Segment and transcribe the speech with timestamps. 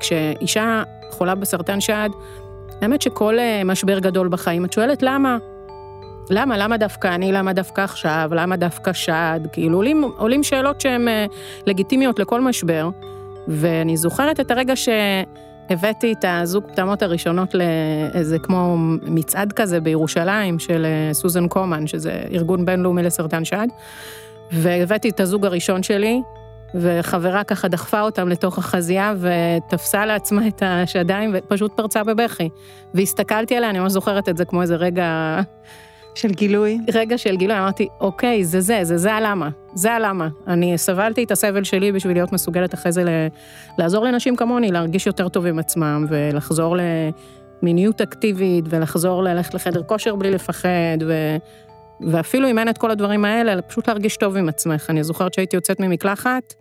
[0.00, 2.08] כשאישה חולה בסרטן שד,
[2.80, 5.38] האמת שכל אה, משבר גדול בחיים, את שואלת למה?
[6.30, 6.58] למה?
[6.58, 7.32] למה דווקא אני?
[7.32, 8.30] למה דווקא עכשיו?
[8.32, 9.40] למה דווקא שד?
[9.52, 11.26] כאילו עולים, עולים שאלות שהן אה,
[11.66, 12.88] לגיטימיות לכל משבר.
[13.48, 20.86] ואני זוכרת את הרגע שהבאתי את הזוג פטמות הראשונות לאיזה כמו מצעד כזה בירושלים של
[20.86, 23.66] אה, סוזן קומן, שזה ארגון בינלאומי לסרטן שד,
[24.52, 26.20] והבאתי את הזוג הראשון שלי,
[26.74, 32.48] וחברה ככה דחפה אותם לתוך החזייה ותפסה לעצמה את השדיים ופשוט פרצה בבכי.
[32.94, 35.40] והסתכלתי עליה, אני ממש זוכרת את זה כמו איזה רגע...
[36.14, 36.78] של גילוי?
[36.94, 40.28] רגע של גילוי, אמרתי, אוקיי, זה זה, זה זה הלמה, זה הלמה.
[40.46, 43.08] אני סבלתי את הסבל שלי בשביל להיות מסוגלת אחרי זה ל...
[43.78, 46.76] לעזור לנשים כמוני, להרגיש יותר טוב עם עצמם, ולחזור
[47.62, 51.36] למיניות אקטיבית, ולחזור ללכת לחדר כושר בלי לפחד, ו...
[52.00, 54.90] ואפילו אם אין את כל הדברים האלה, פשוט להרגיש טוב עם עצמך.
[54.90, 56.54] אני זוכרת שהייתי יוצאת ממקלחת,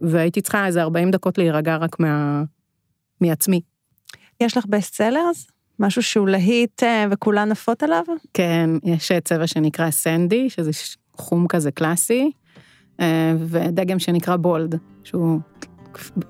[0.00, 2.42] והייתי צריכה איזה 40 דקות להירגע רק מה...
[3.20, 3.60] מעצמי.
[4.40, 5.46] יש לך בסט סלרס?
[5.78, 8.04] משהו שהוא להיט אה, וכולן עפות עליו?
[8.34, 10.70] כן, יש צבע שנקרא סנדי, שזה
[11.16, 12.30] חום כזה קלאסי,
[13.00, 15.40] אה, ודגם שנקרא בולד, שהוא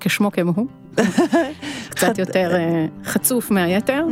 [0.00, 0.66] כשמו כמו הוא,
[1.90, 4.04] קצת יותר אה, חצוף מהיתר,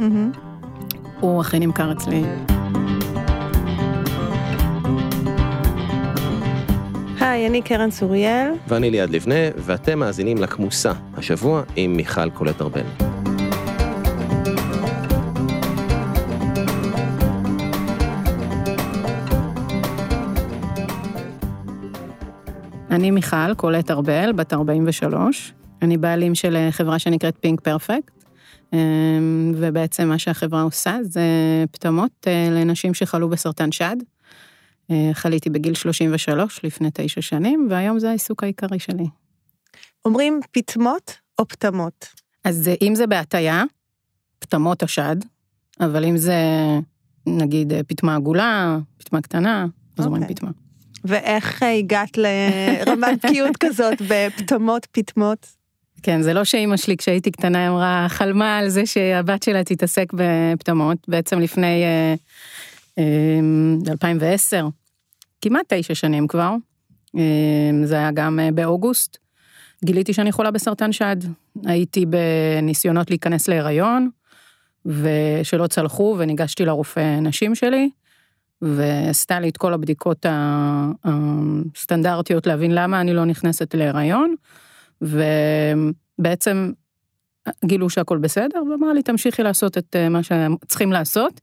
[1.21, 2.23] הוא הכי נמכר אצלי.
[7.29, 8.51] היי, אני קרן צוריאל.
[8.69, 12.81] ואני ליעד לבנה, ואתם מאזינים לכמוסה, השבוע עם מיכל קולט ארבל.
[22.91, 25.53] אני מיכל קולט ארבל, בת 43.
[25.83, 28.25] אני בעלים של חברה שנקראת פינק פרפקט,
[29.55, 31.23] ובעצם מה שהחברה עושה זה
[31.71, 33.97] פטמות אה, לנשים שחלו בסרטן שד.
[34.91, 39.07] אה, חליתי בגיל 33 לפני תשע שנים, והיום זה העיסוק העיקרי שלי.
[40.05, 42.09] אומרים פטמות או פטמות?
[42.45, 43.65] אז אם זה בהטייה,
[44.39, 45.17] פטמות השד,
[45.81, 46.37] אבל אם זה
[47.27, 49.67] נגיד פטמה עגולה, פטמה קטנה,
[49.99, 50.25] אז אומרים okay.
[50.25, 50.37] אוקיי.
[50.37, 50.51] פטמה.
[51.05, 55.47] ואיך הגעת לרמת בקיאות כזאת בפטמות פטמות?
[56.03, 60.99] כן, זה לא שאימא שלי כשהייתי קטנה אמרה, חלמה על זה שהבת שלה תתעסק בפטמות,
[61.09, 62.15] בעצם לפני אה,
[62.99, 64.69] אה, 2010,
[65.41, 66.55] כמעט תשע שנים כבר,
[67.17, 69.19] אה, זה היה גם אה, באוגוסט,
[69.85, 71.17] גיליתי שאני חולה בסרטן שד.
[71.65, 74.11] הייתי בניסיונות להיכנס להיריון,
[74.87, 77.91] ושלא צלחו, וניגשתי לרופא נשים שלי,
[78.63, 80.27] ועשתה לי את כל הבדיקות
[81.05, 84.35] הסטנדרטיות להבין למה אני לא נכנסת להיריון,
[85.01, 86.73] ובעצם
[87.65, 91.41] גילו שהכל בסדר, ואמרה לי, תמשיכי לעשות את אה, מה שצריכים לעשות.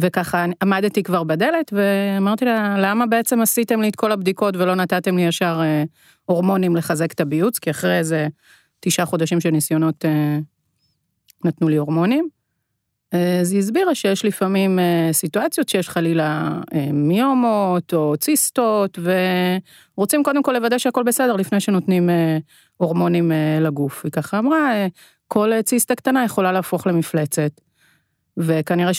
[0.00, 5.16] וככה עמדתי כבר בדלת ואמרתי לה, למה בעצם עשיתם לי את כל הבדיקות ולא נתתם
[5.16, 5.84] לי ישר אה,
[6.24, 7.58] הורמונים לחזק את הביוץ?
[7.58, 8.28] כי אחרי איזה
[8.80, 10.38] תשעה חודשים של ניסיונות אה,
[11.44, 12.28] נתנו לי הורמונים.
[13.12, 18.98] אז היא הסבירה שיש לפעמים אה, סיטואציות שיש חלילה אה, מיומות או ציסטות,
[19.96, 22.38] ורוצים קודם כל לוודא שהכל בסדר לפני שנותנים אה,
[22.76, 24.04] הורמונים לגוף.
[24.04, 24.86] היא ככה אמרה,
[25.28, 27.50] כל ציסטה קטנה יכולה להפוך למפלצת.
[28.36, 28.94] וכנראה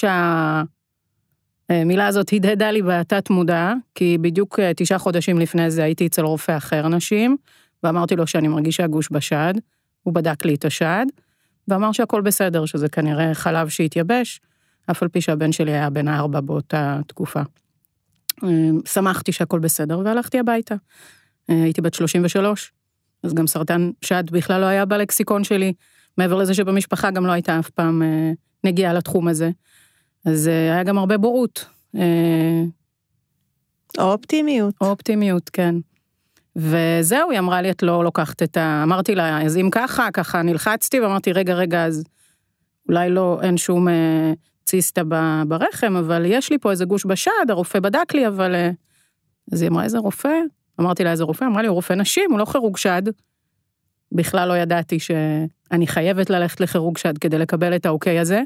[1.71, 6.57] שהמילה הזאת הדהדה לי בתת מודע, כי בדיוק תשעה חודשים לפני זה הייתי אצל רופא
[6.57, 7.37] אחר נשים,
[7.83, 9.53] ואמרתי לו שאני מרגישה גוש בשד,
[10.03, 11.05] הוא בדק לי את השד.
[11.67, 14.39] ואמר שהכל בסדר, שזה כנראה חלב שהתייבש,
[14.91, 17.41] אף על פי שהבן שלי היה בן ארבע באותה תקופה.
[18.43, 20.75] אמ, שמחתי שהכל בסדר והלכתי הביתה.
[21.49, 22.71] אה, הייתי בת 33,
[23.23, 25.73] אז גם סרטן שד בכלל לא היה בלקסיקון שלי,
[26.17, 28.31] מעבר לזה שבמשפחה גם לא הייתה אף פעם אה,
[28.63, 29.49] נגיעה לתחום הזה.
[30.27, 31.65] אז אה, היה גם הרבה בורות.
[33.97, 34.75] או אופטימיות.
[34.81, 35.75] או אופטימיות, כן.
[36.55, 38.83] וזהו, היא אמרה לי, את לא לוקחת את ה...
[38.83, 42.03] אמרתי לה, אז אם ככה, ככה נלחצתי, ואמרתי, רגע, רגע, אז
[42.89, 44.33] אולי לא, אין שום אה,
[44.65, 45.01] ציסטה
[45.47, 48.55] ברחם, אבל יש לי פה איזה גוש בשד, הרופא בדק לי, אבל...
[48.55, 48.71] אה...
[49.51, 50.39] אז היא אמרה, איזה רופא?
[50.79, 51.45] אמרתי לה, איזה רופא?
[51.45, 53.01] אמרה לי, הוא רופא נשים, הוא לא כירורג שד.
[54.11, 58.41] בכלל לא ידעתי שאני חייבת ללכת לכירורג שד כדי לקבל את האוקיי הזה.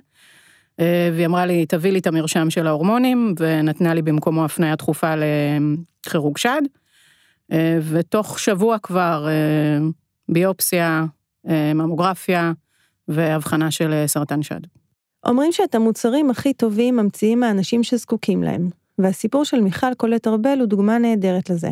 [0.82, 5.14] אה, והיא אמרה לי, תביא לי את המרשם של ההורמונים, ונתנה לי במקומו הפניה דחופה
[5.16, 6.62] לכירורג שד.
[7.52, 9.88] אה, ותוך שבוע כבר אה,
[10.30, 11.06] ביופסיה,
[11.76, 12.52] ממוגרפיה
[13.08, 14.60] והבחנה של סרטן שד.
[15.26, 20.68] אומרים שאת המוצרים הכי טובים ממציאים האנשים שזקוקים להם, והסיפור של מיכל קולט ארבל הוא
[20.68, 21.70] דוגמה נהדרת לזה.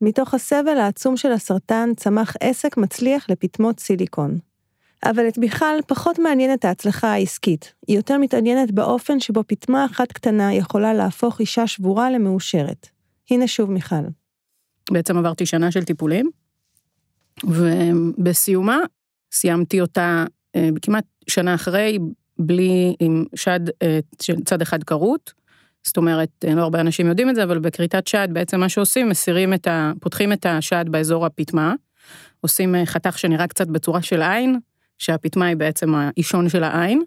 [0.00, 4.38] מתוך הסבל העצום של הסרטן צמח עסק מצליח לפטמות סיליקון.
[5.04, 10.54] אבל את מיכל פחות מעניינת ההצלחה העסקית, היא יותר מתעניינת באופן שבו פטמה אחת קטנה
[10.54, 12.86] יכולה להפוך אישה שבורה למאושרת.
[13.30, 14.04] הנה שוב מיכל.
[14.90, 16.30] בעצם עברתי שנה של טיפולים,
[17.44, 18.78] ובסיומה
[19.32, 20.24] סיימתי אותה
[20.56, 21.98] אה, כמעט שנה אחרי,
[22.38, 25.32] בלי, עם שד אה, של צד אחד כרות.
[25.86, 29.08] זאת אומרת, אה, לא הרבה אנשים יודעים את זה, אבל בכריתת שד בעצם מה שעושים,
[29.08, 29.92] מסירים את ה...
[30.00, 31.74] פותחים את השד באזור הפטמה,
[32.40, 34.58] עושים חתך שנראה קצת בצורה של עין,
[35.00, 37.02] שהפטמה היא בעצם האישון של העין,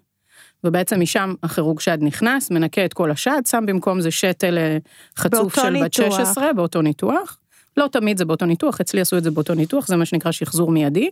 [0.64, 4.78] ובעצם משם החירוג שד נכנס, מנקה את כל השד, שם במקום זה שתל אה,
[5.16, 7.38] חצוף של בת 16, באותו ניתוח.
[7.76, 10.70] לא תמיד זה באותו ניתוח, אצלי עשו את זה באותו ניתוח, זה מה שנקרא שחזור
[10.70, 11.10] מיידי.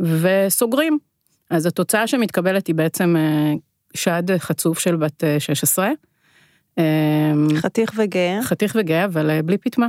[0.00, 0.98] וסוגרים.
[1.50, 3.16] אז התוצאה שמתקבלת היא בעצם
[3.94, 5.90] שד חצוף של בת 16,
[6.78, 8.38] אמ, חתיך וגאה.
[8.42, 9.86] חתיך וגאה, אבל אה, בלי פטמה.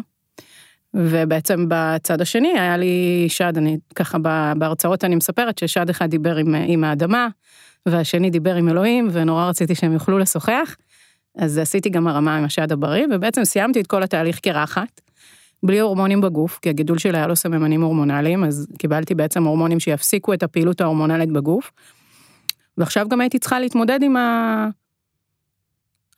[0.93, 4.17] ובעצם בצד השני היה לי שד, אני ככה
[4.57, 7.27] בהרצאות אני מספרת ששד אחד דיבר עם, עם האדמה,
[7.85, 10.75] והשני דיבר עם אלוהים, ונורא רציתי שהם יוכלו לשוחח.
[11.37, 15.01] אז עשיתי גם הרמה עם השד הבריא, ובעצם סיימתי את כל התהליך קרחת,
[15.63, 20.33] בלי הורמונים בגוף, כי הגידול שלי היה לו סממנים הורמונליים, אז קיבלתי בעצם הורמונים שיפסיקו
[20.33, 21.71] את הפעילות ההורמונלית בגוף.
[22.77, 24.15] ועכשיו גם הייתי צריכה להתמודד עם.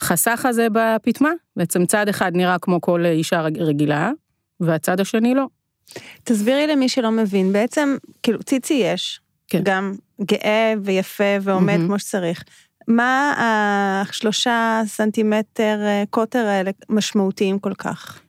[0.01, 4.11] החסך הזה בפטמה, בעצם צד אחד נראה כמו כל אישה רגילה,
[4.61, 5.45] והצד השני לא.
[6.23, 9.61] תסבירי למי שלא מבין, בעצם, כאילו, ציצי יש, כן.
[9.63, 11.85] גם גאה ויפה ועומד mm-hmm.
[11.85, 12.43] כמו שצריך.
[12.87, 18.21] מה השלושה סנטימטר אה, קוטר האלה משמעותיים כל כך?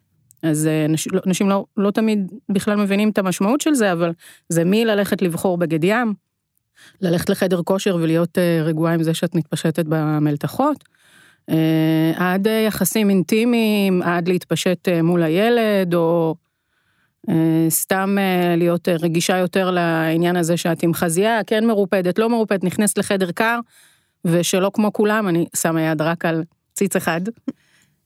[0.42, 4.12] אז אה, אנשים, לא, אנשים לא, לא תמיד בכלל מבינים את המשמעות של זה, אבל
[4.48, 6.14] זה מי ללכת לבחור בגד ים,
[7.00, 10.92] ללכת לחדר כושר ולהיות אה, רגועה עם זה שאת מתפשטת במלתחות, אה,
[12.16, 16.34] עד יחסים אינטימיים, עד להתפשט אה, מול הילד, או
[17.28, 18.16] אה, סתם
[18.56, 23.58] להיות רגישה יותר לעניין הזה שאת עם חזייה, כן מרופדת, לא מרופדת, נכנסת לחדר קר,
[24.24, 26.44] ושלא כמו כולם, אני שמה יד רק על
[26.74, 27.20] ציץ אחד.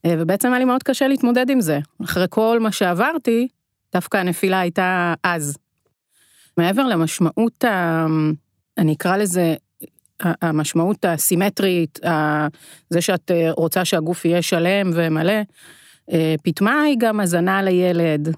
[0.07, 1.79] ובעצם היה לי מאוד קשה להתמודד עם זה.
[2.03, 3.47] אחרי כל מה שעברתי,
[3.93, 5.57] דווקא הנפילה הייתה אז.
[6.57, 7.65] מעבר למשמעות,
[8.77, 9.55] אני אקרא לזה
[10.19, 11.99] המשמעות הסימטרית,
[12.89, 15.33] זה שאת אה, רוצה שהגוף יהיה שלם ומלא,
[16.11, 18.35] אה, פטמה היא גם הזנה לילד.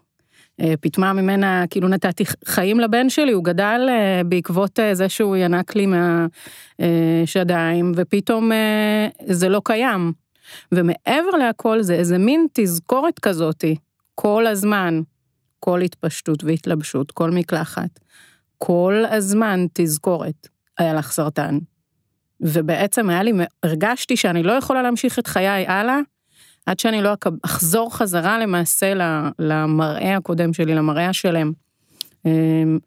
[0.61, 3.89] אה, פטמה ממנה, כאילו נתתי חיים לבן שלי, הוא גדל
[4.25, 5.85] בעקבות זה שהוא ינק לי
[6.79, 8.51] מהשדיים, ופתאום
[9.25, 10.11] זה לא קיים.
[10.71, 13.75] ומעבר להכל זה איזה מין תזכורת כזאתי,
[14.15, 15.01] כל הזמן,
[15.59, 17.99] כל התפשטות והתלבשות, כל מקלחת,
[18.57, 20.58] כל הזמן תזכורת.
[20.79, 21.57] היה לך סרטן.
[22.41, 23.33] ובעצם היה לי,
[23.63, 25.99] הרגשתי שאני לא יכולה להמשיך את חיי הלאה,
[26.65, 28.93] עד שאני לא אחזור חזרה למעשה
[29.39, 31.51] למראה הקודם שלי, למראה השלם.
[32.25, 32.79] אמ,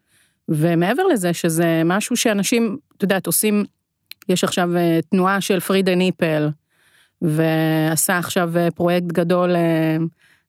[0.49, 3.65] ומעבר לזה שזה משהו שאנשים, את יודעת, עושים,
[4.29, 6.49] יש עכשיו אה, תנועה של פרידה ניפל,
[7.23, 9.97] ועשה עכשיו אה, פרויקט גדול, אה,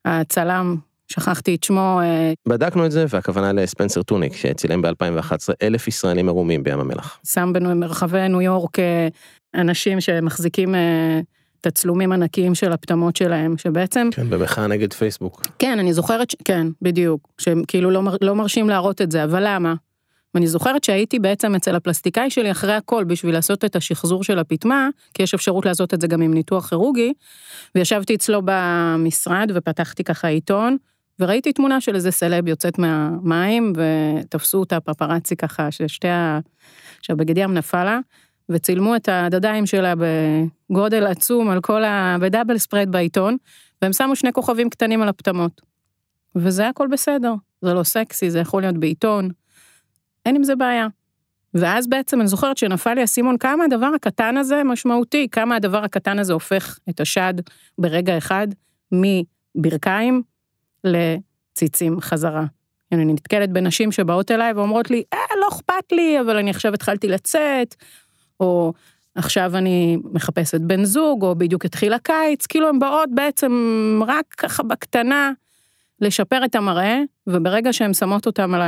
[0.06, 0.76] הצלם
[1.14, 2.00] שכחתי את שמו.
[2.04, 7.20] אה, בדקנו את זה, והכוונה לספנסר טוניק, שצילם ב-2011 אלף ישראלים ערומים בים המלח.
[7.26, 9.08] שם במרחבי ניו יורק אה,
[9.56, 11.20] אנשים שמחזיקים אה,
[11.62, 14.10] תצלומים ענקיים של הפטמות שלהם, שבעצם...
[14.12, 15.42] כן, במחאה נגד פייסבוק.
[15.60, 16.36] כן, אני זוכרת, ש...
[16.46, 19.74] כן, בדיוק, שהם כאילו לא, לא מרשים להראות את זה, אבל למה?
[20.34, 24.90] ואני זוכרת שהייתי בעצם אצל הפלסטיקאי שלי אחרי הכל בשביל לעשות את השחזור של הפטמה,
[25.14, 27.14] כי יש אפשרות לעשות את זה גם עם ניתוח כירורגי,
[27.76, 30.78] וישבתי אצלו במשרד ופתחתי ככה עיתון,
[31.20, 36.40] וראיתי תמונה של איזה סלב יוצאת מהמים, ותפסו אותה פפרצי ככה, ששתי ה...
[37.02, 38.00] שהבגד ים נפל לה,
[38.50, 39.94] וצילמו את הדדיים שלה
[40.70, 42.16] בגודל עצום על כל ה...
[42.22, 43.38] בדאבל ספרד בעיתון,
[43.82, 45.62] והם שמו שני כוכבים קטנים על הפטמות.
[46.36, 49.30] וזה הכל בסדר, זה לא סקסי, זה יכול להיות בעיתון,
[50.26, 50.88] אין עם זה בעיה.
[51.54, 56.20] ואז בעצם אני זוכרת שנפל לי האסימון כמה הדבר הקטן הזה משמעותי, כמה הדבר הקטן
[56.20, 57.34] הזה הופך את השד
[57.78, 58.48] ברגע אחד
[58.92, 60.22] מברכיים
[60.84, 62.46] לציצים חזרה.
[62.92, 67.08] אני נתקלת בנשים שבאות אליי ואומרות לי, אה, לא אכפת לי, אבל אני עכשיו התחלתי
[67.08, 67.76] לצאת,
[68.40, 68.74] או
[69.16, 73.52] עכשיו אני מחפשת בן זוג, או בדיוק התחיל הקיץ, כאילו הן באות בעצם
[74.08, 75.32] רק ככה בקטנה
[76.02, 78.62] לשפר את המראה, וברגע שהן שמות אותם על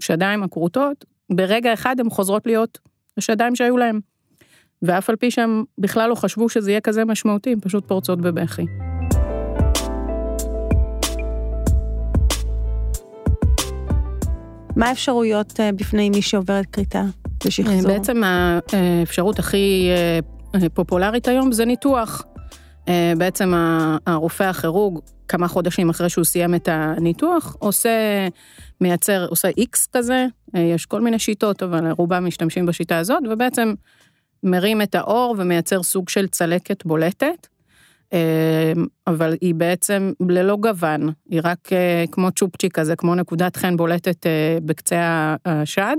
[0.00, 2.78] השדיים הכרותות, ברגע אחד הן חוזרות להיות
[3.16, 4.00] השדיים שהיו להן.
[4.82, 8.95] ואף על פי שהם בכלל לא חשבו שזה יהיה כזה משמעותי, הן פשוט פורצות בבכי.
[14.76, 17.02] מה האפשרויות אה, בפני מי שעוברת כריתה
[17.46, 17.92] ושחזור?
[17.92, 19.88] בעצם האפשרות הכי
[20.54, 22.24] אה, פופולרית היום זה ניתוח.
[22.88, 23.52] אה, בעצם
[24.06, 27.90] הרופא הכירוג, כמה חודשים אחרי שהוא סיים את הניתוח, עושה,
[28.80, 33.74] מייצר, עושה איקס כזה, יש כל מיני שיטות, אבל רובם משתמשים בשיטה הזאת, ובעצם
[34.42, 37.46] מרים את האור ומייצר סוג של צלקת בולטת.
[39.06, 41.68] אבל היא בעצם ללא גוון, היא רק
[42.12, 44.26] כמו צ'ופצ'יק כזה, כמו נקודת חן בולטת
[44.64, 45.96] בקצה השד,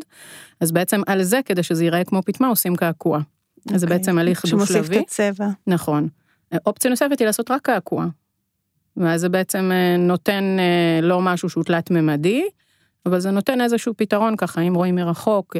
[0.62, 3.20] אז בעצם על זה, כדי שזה ייראה כמו פטמה, עושים קעקוע.
[3.20, 3.74] Okay.
[3.74, 3.98] אז זה אוקיי.
[3.98, 4.66] בעצם הליך דו-שלבי.
[4.66, 5.48] שמוסיף את הצבע.
[5.68, 6.08] נכון.
[6.66, 8.06] אופציה נוספת היא לעשות רק קעקוע.
[8.98, 10.44] ואז זה בעצם נותן
[11.02, 12.44] לא משהו שהוא תלת-ממדי,
[13.06, 15.56] אבל זה נותן איזשהו פתרון ככה, אם רואים מרחוק.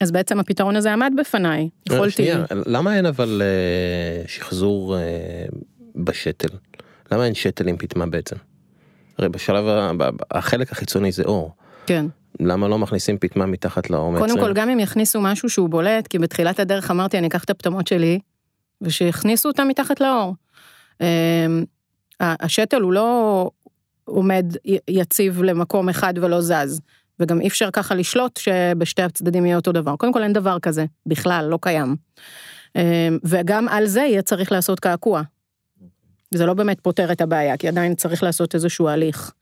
[0.00, 2.12] אז בעצם הפתרון הזה עמד בפניי, יכולתי...
[2.12, 3.42] שנייה, למה אין אבל
[4.26, 4.96] שחזור
[5.96, 6.48] בשתל?
[7.12, 8.36] למה אין שתל עם פטמה בעצם?
[9.18, 9.64] הרי בשלב,
[10.30, 11.54] החלק החיצוני זה אור.
[11.86, 12.06] כן.
[12.40, 14.18] למה לא מכניסים פטמה מתחת לאור?
[14.18, 17.50] קודם כל, גם אם יכניסו משהו שהוא בולט, כי בתחילת הדרך אמרתי, אני אקח את
[17.50, 18.18] הפטמות שלי,
[18.80, 20.34] ושיכניסו אותם מתחת לאור.
[22.20, 23.50] השתל הוא לא
[24.04, 24.46] עומד
[24.88, 26.80] יציב למקום אחד ולא זז.
[27.20, 29.96] וגם אי אפשר ככה לשלוט שבשתי הצדדים יהיה אותו דבר.
[29.96, 31.96] קודם כל אין דבר כזה, בכלל, לא קיים.
[33.24, 35.22] וגם על זה יהיה צריך לעשות קעקוע.
[36.34, 39.32] זה לא באמת פותר את הבעיה, כי עדיין צריך לעשות איזשהו הליך.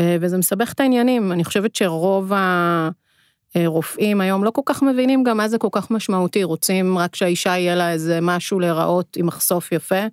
[0.00, 2.32] וזה מסבך את העניינים, אני חושבת שרוב
[3.54, 7.50] הרופאים היום לא כל כך מבינים גם מה זה כל כך משמעותי, רוצים רק שהאישה
[7.50, 10.04] יהיה לה איזה משהו להיראות עם מחשוף יפה,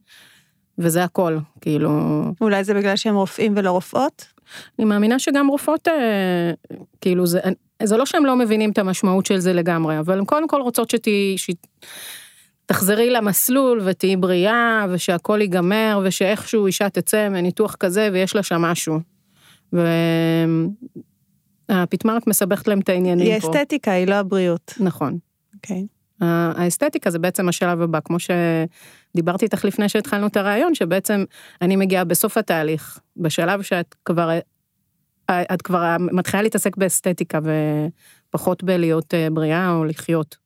[0.77, 2.23] וזה הכל, כאילו...
[2.41, 4.25] אולי זה בגלל שהם רופאים ולא רופאות?
[4.79, 5.87] אני מאמינה שגם רופאות,
[7.01, 7.39] כאילו זה,
[7.83, 10.89] זה לא שהם לא מבינים את המשמעות של זה לגמרי, אבל הן קודם כל רוצות
[10.89, 11.35] שתהיי,
[12.65, 18.99] שתחזרי למסלול ותהיי בריאה ושהכל ייגמר ושאיכשהו אישה תצא מניתוח כזה ויש לה שם משהו.
[21.69, 23.47] והפטמה רק מסבכת להם את העניינים היא פה.
[23.47, 24.73] היא אסתטיקה, היא לא הבריאות.
[24.79, 25.17] נכון.
[25.55, 25.81] אוקיי.
[25.81, 26.01] Okay.
[26.55, 28.17] האסתטיקה זה בעצם השלב הבא, כמו
[29.13, 31.23] שדיברתי איתך לפני שהתחלנו את הרעיון, שבעצם
[31.61, 34.39] אני מגיעה בסוף התהליך, בשלב שאת כבר,
[35.31, 37.39] את כבר מתחילה להתעסק באסתטיקה
[38.29, 40.37] ופחות בלהיות בריאה או לחיות.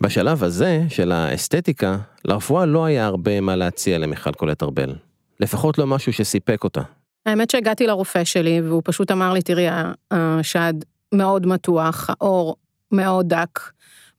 [0.00, 4.94] בשלב הזה של האסתטיקה, לרפואה לא היה הרבה מה להציע למיכל קולט ארבל.
[5.40, 6.82] לפחות לא משהו שסיפק אותה.
[7.26, 9.66] האמת שהגעתי לרופא שלי והוא פשוט אמר לי, תראי,
[10.10, 10.74] השד
[11.14, 12.56] מאוד מתוח, האור
[12.92, 13.60] מאוד דק.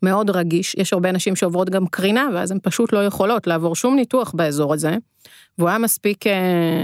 [0.04, 3.96] מאוד רגיש, יש הרבה נשים שעוברות גם קרינה, ואז הן פשוט לא יכולות לעבור שום
[3.96, 4.96] ניתוח באזור הזה.
[5.58, 6.26] והוא היה מספיק,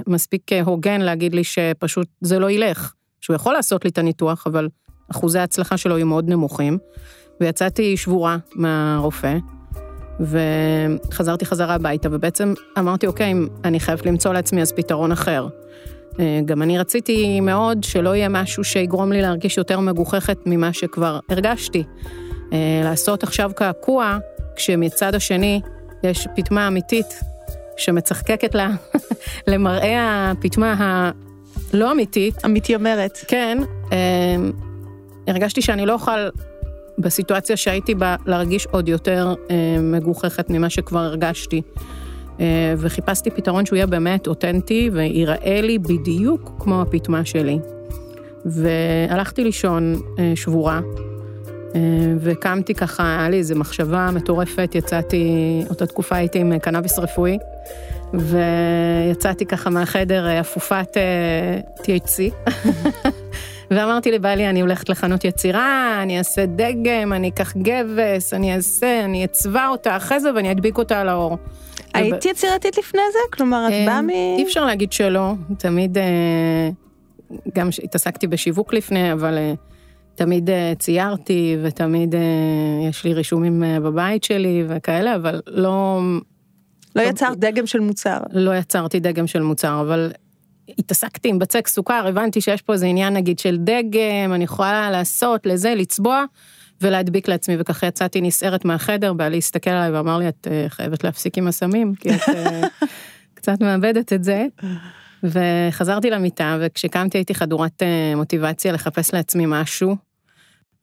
[0.07, 4.69] מספיק הוגן להגיד לי שפשוט זה לא ילך, שהוא יכול לעשות לי את הניתוח, אבל
[5.11, 6.77] אחוזי ההצלחה שלו היו מאוד נמוכים.
[7.41, 9.37] ויצאתי שבורה מהרופא,
[10.19, 15.47] וחזרתי חזרה הביתה, ובעצם אמרתי, אוקיי, אני חייבת למצוא לעצמי אז פתרון אחר.
[16.45, 21.83] גם אני רציתי מאוד שלא יהיה משהו שיגרום לי להרגיש יותר מגוחכת ממה שכבר הרגשתי.
[22.83, 24.17] לעשות עכשיו קעקוע,
[24.55, 25.61] כשמצד השני
[26.03, 27.19] יש פטמה אמיתית
[27.77, 28.69] שמצחקקת לה
[29.47, 30.75] למראה הפטמה
[31.73, 32.45] הלא אמיתית.
[32.45, 33.17] המתיימרת.
[33.27, 33.57] כן,
[35.27, 36.29] הרגשתי שאני לא אוכל
[36.97, 39.33] בסיטואציה שהייתי בה להרגיש עוד יותר
[39.79, 41.61] מגוחכת ממה שכבר הרגשתי.
[42.77, 47.59] וחיפשתי פתרון שהוא יהיה באמת אותנטי וייראה לי בדיוק כמו הפטמה שלי.
[48.45, 49.95] והלכתי לישון
[50.35, 50.81] שבורה.
[52.19, 55.25] וקמתי ככה, היה לי איזו מחשבה מטורפת, יצאתי,
[55.69, 57.37] אותה תקופה הייתי עם קנאביס רפואי,
[58.13, 60.97] ויצאתי ככה מהחדר אפופת
[61.77, 62.49] THC,
[63.71, 69.25] ואמרתי לבעלי, אני הולכת לחנות יצירה, אני אעשה דגם, אני אקח גבס, אני אעשה, אני
[69.25, 71.37] אצבע אותה אחרי זה ואני אדביק אותה על האור.
[71.93, 73.19] היית יצירתית לפני זה?
[73.33, 74.09] כלומר, את באה מ...
[74.09, 75.97] אי אפשר להגיד שלא, תמיד,
[77.55, 79.37] גם התעסקתי בשיווק לפני, אבל...
[80.15, 82.15] תמיד ציירתי ותמיד
[82.89, 86.01] יש לי רישומים בבית שלי וכאלה, אבל לא...
[86.95, 88.17] לא יצרת דגם של מוצר.
[88.31, 90.11] לא יצרתי דגם של מוצר, אבל
[90.79, 95.45] התעסקתי עם בצק סוכר, הבנתי שיש פה איזה עניין נגיד של דגם, אני יכולה לעשות
[95.45, 96.25] לזה, לצבוע
[96.81, 101.47] ולהדביק לעצמי, וככה יצאתי נסערת מהחדר, בעלי הסתכל עליי ואמר לי, את חייבת להפסיק עם
[101.47, 102.21] הסמים, כי את
[103.35, 104.45] קצת מאבדת את זה.
[105.23, 107.83] וחזרתי למיטה, וכשקמתי הייתי חדורת
[108.15, 109.95] מוטיבציה לחפש לעצמי משהו,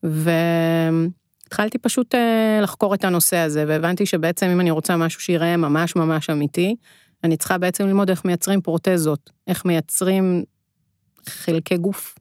[0.03, 2.15] והתחלתי פשוט
[2.61, 6.75] לחקור את הנושא הזה, והבנתי שבעצם אם אני רוצה משהו שיראה ממש ממש אמיתי,
[7.23, 10.43] אני צריכה בעצם ללמוד איך מייצרים פרוטזות, איך מייצרים
[11.25, 12.15] חלקי גוף.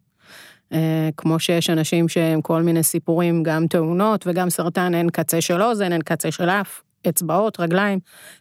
[1.16, 5.92] כמו שיש אנשים שהם כל מיני סיפורים, גם תאונות וגם סרטן, אין קצה של אוזן,
[5.92, 7.98] אין קצה של אף, אצבעות, רגליים,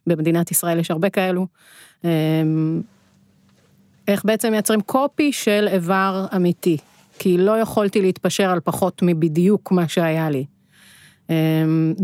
[0.07, 1.47] במדינת ישראל יש הרבה כאלו.
[4.09, 6.77] איך בעצם מייצרים קופי של איבר אמיתי,
[7.19, 10.45] כי לא יכולתי להתפשר על פחות מבדיוק מה שהיה לי.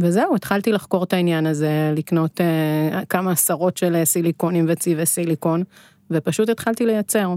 [0.02, 2.42] וזהו, התחלתי לחקור את העניין הזה, לקנות
[3.10, 5.64] כמה עשרות של סיליקונים וצבעי סיליקון,
[6.12, 7.36] ופשוט התחלתי לייצר.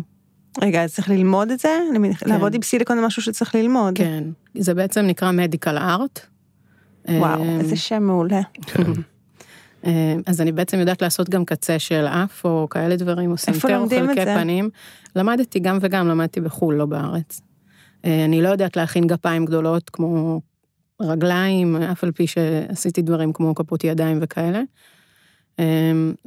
[0.63, 1.79] רגע, אז צריך ללמוד את זה?
[2.19, 2.31] כן.
[2.31, 3.99] לעבוד עם סיליקון זה משהו שצריך ללמוד.
[3.99, 6.21] כן, זה בעצם נקרא מדיקל ארט.
[7.09, 8.41] וואו, איזה שם מעולה.
[9.87, 13.79] אה, אז אני בעצם יודעת לעשות גם קצה של אף או כאלה דברים, או סנטר
[13.79, 14.25] או חלקי?
[14.25, 14.71] פנים.
[15.17, 17.41] למדתי גם וגם, למדתי בחו"ל, לא בארץ.
[18.05, 20.41] אה, אני לא יודעת להכין גפיים גדולות כמו
[21.03, 24.63] רגליים, אף על פי שעשיתי דברים כמו כפות ידיים וכאלה.
[25.59, 25.65] אה,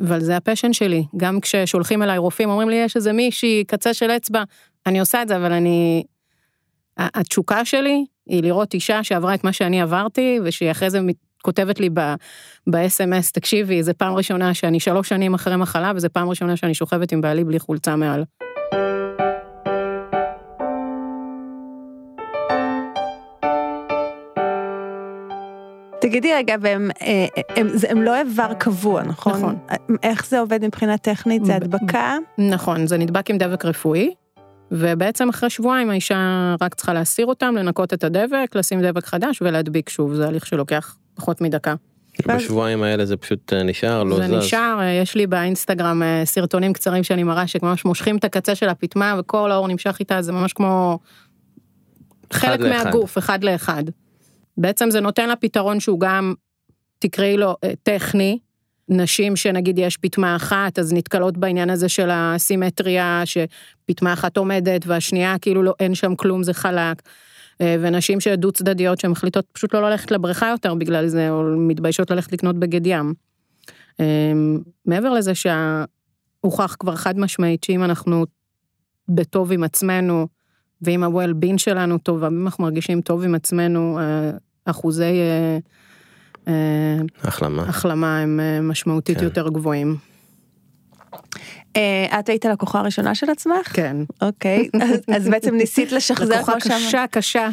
[0.01, 3.93] אבל זה ה passion שלי, גם כששולחים אליי רופאים, אומרים לי, יש איזה מישהי, קצה
[3.93, 4.43] של אצבע,
[4.85, 6.03] אני עושה את זה, אבל אני...
[6.97, 10.99] התשוקה שלי היא לראות אישה שעברה את מה שאני עברתי, ושהיא אחרי זה
[11.41, 16.57] כותבת לי ב-SMS, תקשיבי, זו פעם ראשונה שאני שלוש שנים אחרי מחלה, וזו פעם ראשונה
[16.57, 18.23] שאני שוכבת עם בעלי בלי חולצה מעל.
[26.01, 29.33] תגידי רגע, והם אה, הם, זה- הם לא איבר קבוע, נכון?
[29.33, 29.55] נכון.
[30.03, 31.45] איך זה עובד מבחינה טכנית?
[31.45, 32.17] זה הדבקה?
[32.37, 34.13] נכון, זה נדבק עם דבק רפואי,
[34.71, 36.15] ובעצם אחרי שבועיים האישה
[36.61, 40.95] רק צריכה להסיר אותם, לנקות את הדבק, לשים דבק חדש ולהדביק שוב, זה הליך שלוקח
[41.15, 41.75] פחות מדקה.
[42.27, 44.33] בשבועיים האלה זה פשוט אה, נשאר, לא זה זז.
[44.33, 48.69] נשאר, אה, יש לי באינסטגרם אה, סרטונים קצרים שאני מראה שממש מושכים את הקצה של
[48.69, 50.99] הפטמה וכל האור נמשך איתה, זה ממש כמו
[52.33, 52.85] חלק לאחד.
[52.85, 53.83] מהגוף, אחד לאחד.
[54.57, 56.33] בעצם זה נותן לה פתרון שהוא גם,
[56.99, 58.39] תקראי לו טכני,
[58.89, 65.35] נשים שנגיד יש פטמה אחת, אז נתקלות בעניין הזה של הסימטריה, שפטמה אחת עומדת והשנייה
[65.41, 67.01] כאילו לא, אין שם כלום, זה חלק.
[67.61, 72.33] אה, ונשים שדו צדדיות שמחליטות פשוט לא ללכת לבריכה יותר בגלל זה, או מתביישות ללכת
[72.33, 73.13] לקנות בגד ים.
[73.99, 74.31] אה,
[74.85, 78.25] מעבר לזה שהוכח כבר חד משמעית שאם אנחנו
[79.09, 80.27] בטוב עם עצמנו,
[80.81, 84.31] ואם ה-well-being שלנו טוב, ואם אנחנו מרגישים טוב עם עצמנו, אה,
[84.65, 85.19] אחוזי
[87.23, 87.63] החלמה.
[87.63, 89.23] החלמה הם משמעותית כן.
[89.23, 89.97] יותר גבוהים.
[91.75, 93.67] אה, את היית הלקוחה הראשונה של עצמך?
[93.73, 93.97] כן.
[94.21, 94.69] אוקיי,
[95.15, 97.49] אז- בעצם ניסית לשחזר לקוחה כמו שאמרת, קשה, קשה.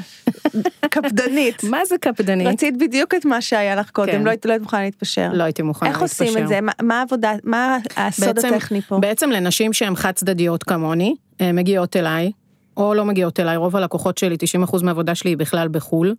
[0.90, 1.64] קפדנית.
[1.64, 2.46] מה זה קפדנית?
[2.46, 4.22] רצית בדיוק את מה שהיה לך קודם, כן.
[4.22, 5.28] לא היית לא היית מוכנה להתפשר.
[5.32, 6.24] לא הייתי מוכנה איך להתפשר.
[6.24, 6.58] עושים את זה?
[6.82, 8.98] מה- העבודה, מה הסוד הטכני פה?
[8.98, 12.32] בעצם לנשים שהן חד צדדיות כמוני, אה, מגיעות אליי,
[12.76, 16.14] או לא מגיעות אליי, רוב הלקוחות שלי, 90% מהעבודה שלי היא בכלל בחו"ל.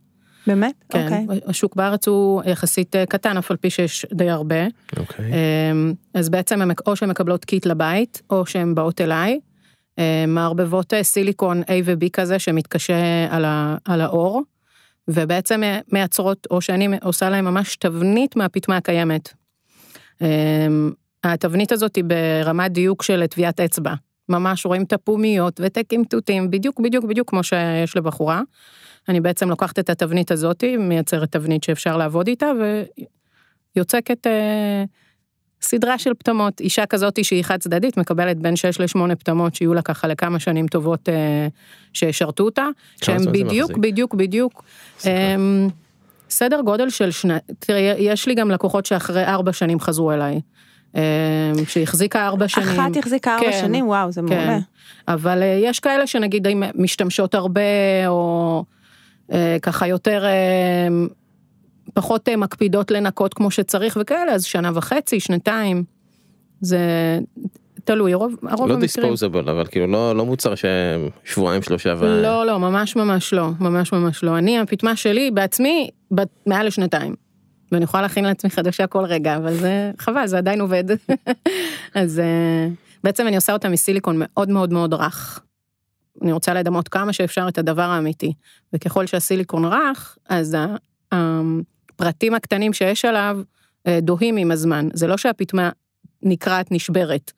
[0.48, 0.74] באמת?
[0.89, 1.39] כן, אוקיי.
[1.48, 4.67] השוק בארץ הוא יחסית אה, קטן, אף על פי שיש די הרבה.
[4.97, 5.25] אוקיי.
[5.71, 9.39] אמ, אז בעצם הם או שהן מקבלות קיט לבית, או שהן באות אליי.
[9.97, 14.41] אמ, מערבבות אה, סיליקון A ו-B כזה שמתקשה על, ה, על האור,
[15.08, 19.34] ובעצם מייצרות, או שאני עושה להם ממש תבנית מהפטמה הקיימת.
[20.21, 20.91] אמ,
[21.23, 23.93] התבנית הזאת היא ברמת דיוק של טביעת אצבע.
[24.29, 28.41] ממש רואים את הפומיות ואת הקמטוטים, בדיוק בדיוק בדיוק כמו שיש לבחורה.
[29.09, 32.51] אני בעצם לוקחת את התבנית הזאת, מייצרת תבנית שאפשר לעבוד איתה,
[33.75, 34.83] ויוצקת אה,
[35.61, 36.59] סדרה של פטמות.
[36.59, 40.67] אישה כזאת שהיא חד צדדית מקבלת בין 6 ל-8 פטמות שיהיו לה ככה לכמה שנים
[40.67, 41.47] טובות אה,
[41.93, 42.65] שישרתו אותה,
[43.05, 43.71] זה בדיוק?
[43.77, 44.63] בדיוק, בדיוק.
[45.05, 45.35] אה,
[46.29, 50.39] סדר גודל של שנה, תראה, יש לי גם לקוחות שאחרי ארבע שנים חזרו אליי.
[50.95, 51.02] אה,
[51.67, 52.67] שהחזיקה ארבע שנים.
[52.67, 53.60] אחת החזיקה ארבע כן.
[53.62, 54.45] שנים, וואו, זה מעולה.
[54.45, 54.60] כן,
[55.08, 57.62] אבל אה, יש כאלה שנגיד משתמשות הרבה,
[58.08, 58.63] או
[59.32, 60.88] אה, ככה יותר, אה,
[61.93, 65.84] פחות אה, מקפידות לנקות כמו שצריך וכאלה, אז שנה וחצי, שנתיים.
[66.62, 66.80] זה
[67.84, 68.80] תלוי, הרוב, הרוב לא המקרים.
[68.82, 72.21] דיספוזבל אבל כאילו לא לא מוצר ששבועיים שלושה ו...
[72.21, 74.38] לא, לא, ממש ממש לא, ממש ממש לא.
[74.38, 75.89] אני, הפטמה שלי בעצמי,
[76.45, 77.15] מעל לשנתיים.
[77.71, 80.84] ואני יכולה להכין לעצמי חדשה כל רגע, אבל זה חבל, זה עדיין עובד.
[81.95, 82.67] אז אה,
[83.03, 85.39] בעצם אני עושה אותה מסיליקון מאוד מאוד מאוד רך.
[86.21, 88.34] אני רוצה לדמות כמה שאפשר את הדבר האמיתי.
[88.73, 90.58] וככל שהסיליקון רך, אז
[91.12, 93.39] הפרטים הקטנים שיש עליו
[93.88, 94.88] אה, דוהים עם הזמן.
[94.93, 95.69] זה לא שהפטמה
[96.23, 97.32] נקרעת, נשברת.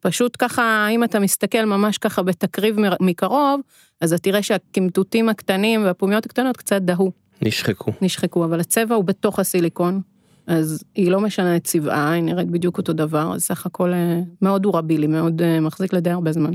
[0.00, 3.60] פשוט ככה, אם אתה מסתכל ממש ככה בתקריב מקרוב,
[4.00, 7.92] אז אתה תראה שהקמטוטים הקטנים והפומיות הקטנות קצת דהו, נשחקו.
[8.02, 10.00] נשחקו, אבל הצבע הוא בתוך הסיליקון,
[10.48, 14.20] אז היא לא משנה את צבעה, היא נראית בדיוק אותו דבר, אז סך הכל אה,
[14.42, 16.50] מאוד דורבילי, מאוד אה, מחזיק לדי הרבה זמן.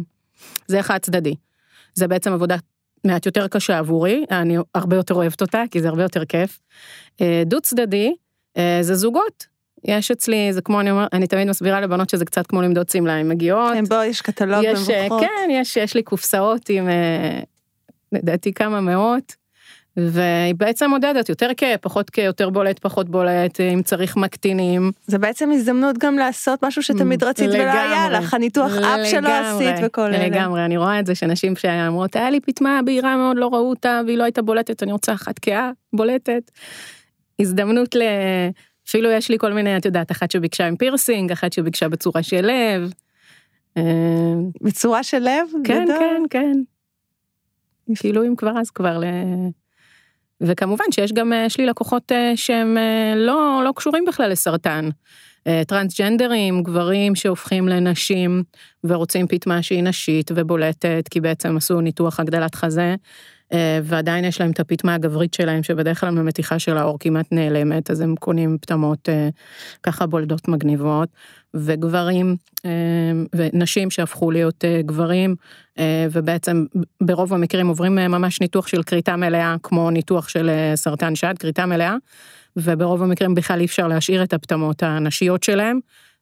[0.67, 1.35] זה חד צדדי.
[1.93, 2.55] זה בעצם עבודה
[3.03, 6.59] מעט יותר קשה עבורי, אני הרבה יותר אוהבת אותה, כי זה הרבה יותר כיף.
[7.21, 8.13] אה, דו צדדי,
[8.81, 9.45] זה זוגות.
[9.83, 13.13] יש אצלי, זה כמו אני אומר, אני תמיד מסבירה לבנות שזה קצת כמו למדוד שמלה,
[13.13, 15.21] הן מגיעות, כן, בוא, יש קטלוג יש, במוחות.
[15.21, 16.89] כן, יש, יש לי קופסאות עם
[18.11, 19.35] לדעתי כמה מאות,
[19.97, 21.63] והיא בעצם מודדת יותר כ...
[21.81, 22.17] פחות כ...
[22.17, 24.91] יותר בולט, פחות בולט, אם צריך מקטינים.
[25.07, 28.25] זה בעצם הזדמנות גם לעשות משהו שתמיד רצית ולא היה לגמרי.
[28.25, 30.27] לך, הניתוח אף שלא לגמרי, עשית וכל אלה.
[30.27, 34.01] לגמרי, אני רואה את זה שנשים שאומרות, היה לי פטמה בהירה מאוד, לא ראו אותה,
[34.05, 36.51] והיא לא הייתה בולטת, אני רוצה אחת כהה, בולטת.
[37.39, 38.01] הזדמנות ל...
[38.87, 42.45] אפילו יש לי כל מיני, את יודעת, אחת שביקשה עם פירסינג, אחת שביקשה בצורה של
[42.45, 42.93] לב.
[43.77, 43.83] אה,
[44.61, 45.47] בצורה של לב?
[45.63, 45.97] כן, גדול.
[45.99, 46.53] כן, כן.
[47.95, 49.03] כאילו אם כבר אז כבר ל...
[50.43, 52.77] וכמובן שיש גם, יש לי לקוחות שהם
[53.15, 54.89] לא, לא קשורים בכלל לסרטן.
[55.67, 58.43] טרנסג'נדרים, גברים שהופכים לנשים
[58.83, 62.95] ורוצים פטמה שהיא נשית ובולטת, כי בעצם עשו ניתוח הגדלת חזה,
[63.83, 68.01] ועדיין יש להם את הפטמה הגברית שלהם, שבדרך כלל במתיחה של האור כמעט נעלמת, אז
[68.01, 69.09] הם קונים פטמות
[69.83, 71.09] ככה בולדות מגניבות.
[71.55, 72.35] וגברים
[73.35, 75.35] ונשים שהפכו להיות גברים
[76.11, 76.65] ובעצם
[77.03, 81.95] ברוב המקרים עוברים ממש ניתוח של כריתה מלאה כמו ניתוח של סרטן שד כריתה מלאה
[82.57, 85.79] וברוב המקרים בכלל אי אפשר להשאיר את הפטמות הנשיות שלהם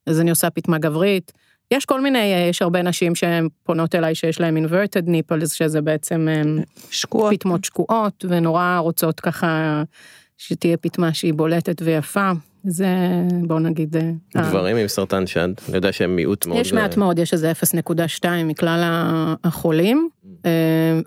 [0.07, 1.31] אז אני עושה פטמה גברית.
[1.71, 6.27] יש כל מיני, יש הרבה נשים שהן פונות אליי שיש להן inverted nipples שזה בעצם
[6.91, 7.33] שקועות.
[7.33, 9.83] פטמות שקועות ונורא רוצות ככה
[10.37, 12.31] שתהיה פטמה שהיא בולטת ויפה.
[12.63, 12.87] זה
[13.47, 13.95] בוא נגיד
[14.37, 17.51] גברים עם סרטן שד אני יודע שהם מיעוט מאוד יש מעט מאוד יש איזה
[18.21, 18.81] 0.2 מכלל
[19.43, 20.09] החולים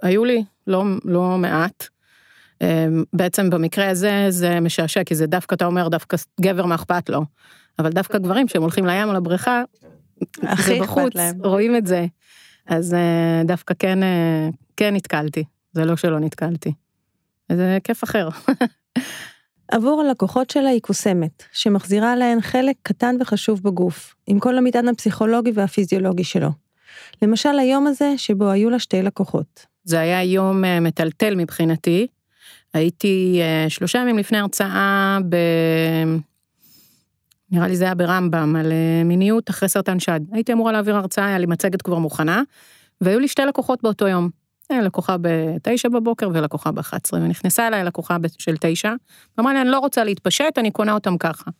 [0.03, 1.87] היו לי לא לא מעט.
[3.13, 7.25] בעצם במקרה הזה זה משעשע כי זה דווקא אתה אומר דווקא גבר מה אכפת לו
[7.79, 9.63] אבל דווקא גברים שהם הולכים לים או לבריכה
[10.43, 12.07] הכי אכפת להם רואים את זה
[12.67, 12.97] אז
[13.45, 13.99] דווקא כן
[14.77, 16.73] כן נתקלתי זה לא שלא נתקלתי.
[17.53, 18.29] זה כיף אחר.
[19.73, 25.51] עבור הלקוחות שלה היא קוסמת, שמחזירה להן חלק קטן וחשוב בגוף, עם כל המטען הפסיכולוגי
[25.55, 26.49] והפיזיולוגי שלו.
[27.23, 29.67] למשל היום הזה שבו היו לה שתי לקוחות.
[29.85, 32.07] זה היה יום מטלטל מבחינתי.
[32.75, 35.37] הייתי שלושה ימים לפני הרצאה ב...
[37.55, 38.73] נראה לי זה היה ברמב"ם, על
[39.05, 40.21] מיניות אחרי סרטן שד.
[40.33, 42.43] הייתי אמורה להעביר הרצאה, היה לי מצגת כבר מוכנה,
[43.01, 44.31] והיו לי שתי לקוחות באותו יום.
[44.73, 48.93] לקוחה בתשע בבוקר ולקוחה באחת עשרה, ונכנסה אליי לקוחה של תשע,
[49.41, 51.51] אמרה לי אני לא רוצה להתפשט, אני קונה אותם ככה.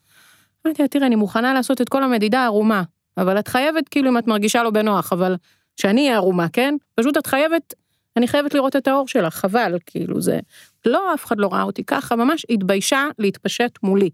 [0.67, 2.83] אמרתי לה תראי אני מוכנה לעשות את כל המדידה ערומה,
[3.17, 5.37] אבל את חייבת כאילו אם את מרגישה לא בנוח, אבל
[5.77, 6.75] שאני אהיה ערומה, כן?
[6.95, 7.75] פשוט את חייבת,
[8.17, 10.41] אני חייבת לראות את האור שלך, חבל, כאילו זה,
[10.87, 14.11] לא אף אחד לא ראה אותי ככה, ממש התביישה להתפשט מולי.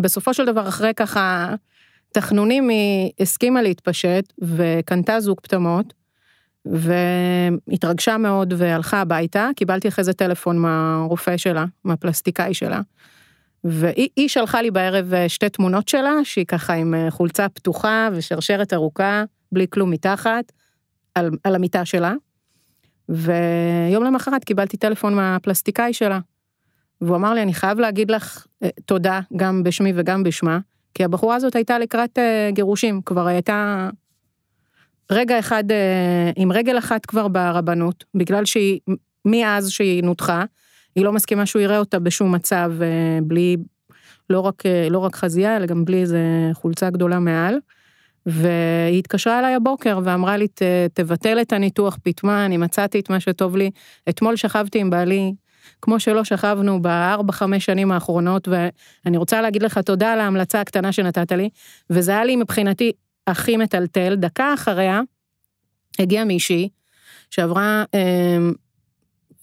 [0.00, 1.54] בסופו של דבר אחרי ככה
[2.12, 5.94] תחנונים היא הסכימה להתפשט וקנתה זוג פטמות.
[6.64, 12.80] והתרגשה מאוד והלכה הביתה, קיבלתי אחרי זה טלפון מהרופא שלה, מהפלסטיקאי שלה.
[13.64, 19.66] והיא שלחה לי בערב שתי תמונות שלה, שהיא ככה עם חולצה פתוחה ושרשרת ארוכה, בלי
[19.70, 20.52] כלום מתחת,
[21.14, 22.14] על, על המיטה שלה.
[23.08, 26.18] ויום למחרת קיבלתי טלפון מהפלסטיקאי שלה.
[27.00, 28.46] והוא אמר לי, אני חייב להגיד לך
[28.84, 30.58] תודה, גם בשמי וגם בשמה,
[30.94, 32.18] כי הבחורה הזאת הייתה לקראת
[32.52, 33.88] גירושים, כבר הייתה
[35.12, 35.64] רגע אחד
[36.36, 38.80] עם רגל אחת כבר ברבנות, בגלל שהיא,
[39.24, 40.44] מאז שהיא נותחה,
[40.96, 42.72] היא לא מסכימה שהוא יראה אותה בשום מצב
[43.22, 43.56] בלי,
[44.30, 46.20] לא רק, לא רק חזייה, אלא גם בלי איזה
[46.52, 47.58] חולצה גדולה מעל.
[48.26, 50.46] והיא התקשרה אליי הבוקר ואמרה לי,
[50.94, 53.70] תבטל את הניתוח פטמה, אני מצאתי את מה שטוב לי.
[54.08, 55.32] אתמול שכבתי עם בעלי,
[55.82, 60.92] כמו שלא שכבנו בארבע, חמש שנים האחרונות, ואני רוצה להגיד לך תודה על ההמלצה הקטנה
[60.92, 61.48] שנתת לי,
[61.90, 62.92] וזה היה לי מבחינתי
[63.26, 65.00] הכי מטלטל, דקה אחריה
[65.98, 66.68] הגיעה מישהי
[67.30, 68.38] שעברה, אה,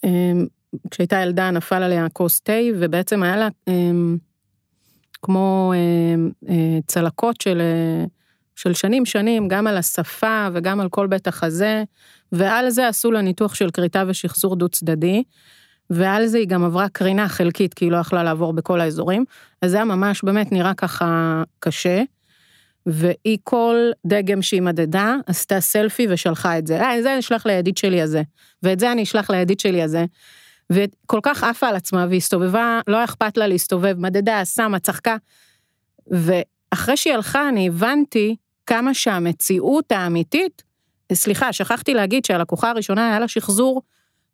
[0.05, 0.31] אה,
[0.91, 3.73] כשהייתה ילדה נפל עליה כוס תה ובעצם היה לה אה,
[5.21, 8.05] כמו אה, אה, צלקות של, אה,
[8.55, 11.83] של שנים שנים, גם על השפה וגם על כל בית החזה,
[12.31, 15.23] ועל זה עשו לה ניתוח של כריתה ושחזור דו צדדי.
[15.89, 19.25] ועל זה היא גם עברה קרינה חלקית, כי היא לא יכלה לעבור בכל האזורים,
[19.61, 22.03] אז זה היה ממש באמת נראה ככה קשה.
[22.85, 26.81] והיא כל דגם שהיא מדדה, עשתה סלפי ושלחה את זה.
[26.81, 28.21] אה, זה אני אשלח לידיד שלי הזה,
[28.63, 30.05] ואת זה אני אשלח לידיד שלי הזה.
[30.69, 35.15] וכל כך עפה על עצמה והסתובבה, לא אכפת לה להסתובב, מדדה, שמה, צחקה.
[36.07, 40.63] ואחרי שהיא הלכה, אני הבנתי כמה שהמציאות האמיתית,
[41.13, 43.81] סליחה, שכחתי להגיד שהלקוחה הראשונה היה לה שחזור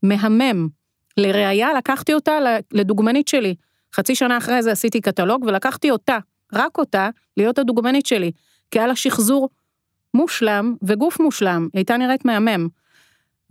[0.04, 0.68] מהמם.
[1.18, 2.34] לראיה, לקחתי אותה
[2.72, 3.56] לדוגמנית שלי.
[3.96, 6.18] חצי שנה אחרי זה עשיתי קטלוג ולקחתי אותה.
[6.54, 8.32] רק אותה להיות הדוגמנית שלי,
[8.72, 9.50] כי היה לה שחזור
[10.14, 12.68] מושלם וגוף מושלם, היא הייתה נראית מהמם.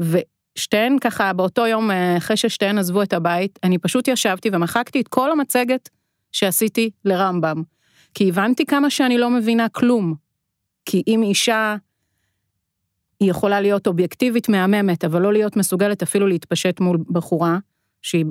[0.00, 5.30] ושתיהן ככה באותו יום אחרי ששתיהן עזבו את הבית, אני פשוט ישבתי ומחקתי את כל
[5.30, 5.88] המצגת
[6.32, 7.62] שעשיתי לרמב"ם.
[8.14, 10.14] כי הבנתי כמה שאני לא מבינה כלום.
[10.84, 11.76] כי אם אישה,
[13.22, 17.58] היא יכולה להיות אובייקטיבית מהממת, אבל לא להיות מסוגלת אפילו להתפשט מול בחורה,
[18.02, 18.24] שהיא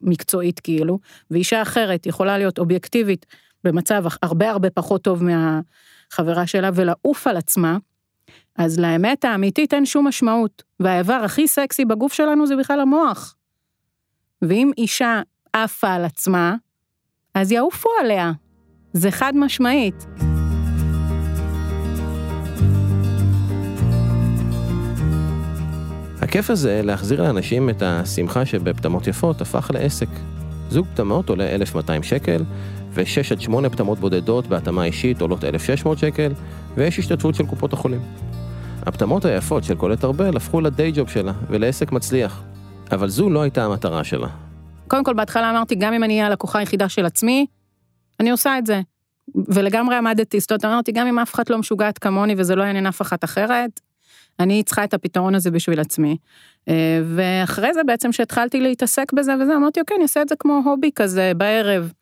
[0.00, 0.98] מקצועית כאילו,
[1.30, 3.26] ואישה אחרת יכולה להיות אובייקטיבית
[3.64, 7.76] במצב הרבה הרבה פחות טוב מהחברה שלה ולעוף על עצמה,
[8.56, 13.34] אז לאמת האמיתית אין שום משמעות, והאיבר הכי סקסי בגוף שלנו זה בכלל המוח.
[14.42, 16.54] ואם אישה עפה על עצמה,
[17.34, 18.32] אז יעופו עליה.
[18.92, 20.37] זה חד משמעית.
[26.28, 30.08] הכיף הזה להחזיר לאנשים את השמחה שבפטמות יפות הפך לעסק.
[30.70, 32.44] זוג פטמות עולה 1,200 שקל,
[32.90, 36.32] ו-6 עד 8 פטמות בודדות בהתאמה אישית עולות 1,600 שקל,
[36.74, 38.00] ויש השתתפות של קופות החולים.
[38.82, 42.42] הפטמות היפות של קולט ארבל הפכו לדיי ג'וב שלה ולעסק מצליח.
[42.92, 44.28] אבל זו לא הייתה המטרה שלה.
[44.88, 47.46] קודם כל, בהתחלה אמרתי, גם אם אני אהיה הלקוחה היחידה של עצמי,
[48.20, 48.80] אני עושה את זה.
[49.48, 52.86] ולגמרי עמדתי, זאת אומרת, אמרתי, גם אם אף אחד לא משוגעת כמוני וזה לא יעניין
[52.86, 53.80] אף אחת אחרת,
[54.40, 56.16] אני צריכה את הפתרון הזה בשביל עצמי.
[56.68, 60.62] אה, ואחרי זה בעצם שהתחלתי להתעסק בזה וזה, אמרתי, אוקיי, אני אעשה את זה כמו
[60.64, 61.92] הובי כזה, בערב.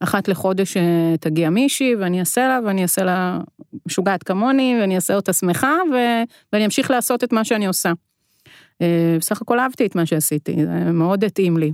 [0.00, 3.40] אחת לחודש אה, תגיע מישהי ואני אעשה לה ואני אעשה לה
[3.86, 5.94] משוגעת כמוני ואני אעשה אותה שמחה ו...
[6.52, 7.92] ואני אמשיך לעשות את מה שאני עושה.
[8.82, 11.72] אה, בסך הכל אהבתי את מה שעשיתי, זה מאוד התאים לי.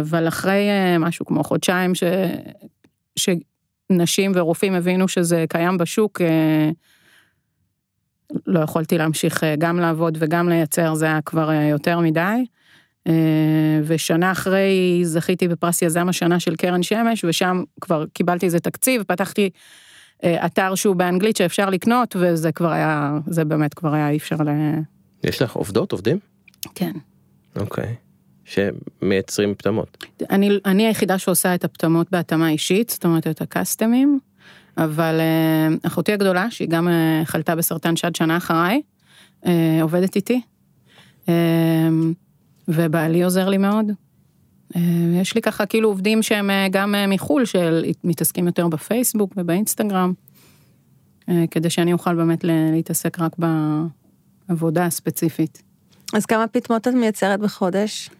[0.00, 2.02] אבל אחרי משהו כמו חודשיים ש...
[3.16, 6.20] שנשים ורופאים הבינו שזה קיים בשוק,
[8.46, 12.44] לא יכולתי להמשיך אה, גם לעבוד וגם לייצר, זה היה כבר אה, יותר מדי.
[13.06, 19.02] אה, ושנה אחרי זכיתי בפרס יזם השנה של קרן שמש, ושם כבר קיבלתי איזה תקציב,
[19.02, 19.50] פתחתי
[20.24, 24.48] אתר שהוא באנגלית שאפשר לקנות, וזה כבר היה, זה באמת כבר היה אי אפשר ל...
[25.24, 26.18] יש לך עובדות, עובדים?
[26.74, 26.92] כן.
[27.56, 27.94] אוקיי.
[28.44, 30.04] שמייצרים פטמות.
[30.30, 34.18] אני, אני היחידה שעושה את הפטמות בהתאמה אישית, זאת אומרת את הקסטמים.
[34.78, 38.82] אבל אה, אחותי הגדולה, שהיא גם אה, חלתה בסרטן שד שנה אחריי,
[39.46, 40.40] אה, עובדת איתי.
[42.68, 43.86] ובעלי עוזר לי מאוד.
[45.20, 50.12] יש לי ככה כאילו עובדים שהם גם מחו"ל, שמתעסקים יותר בפייסבוק ובאינסטגרם,
[51.50, 53.36] כדי שאני אוכל באמת להתעסק רק
[54.48, 55.62] בעבודה הספציפית.
[56.12, 58.10] אז כמה פטמות את מייצרת בחודש?